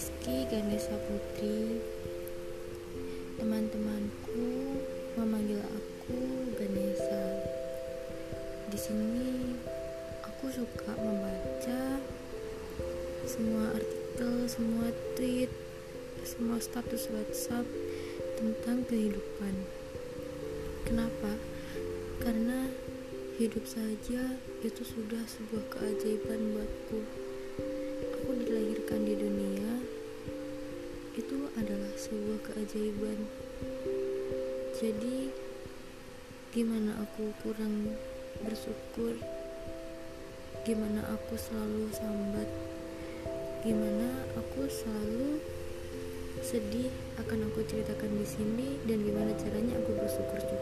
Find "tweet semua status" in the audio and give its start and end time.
15.20-17.12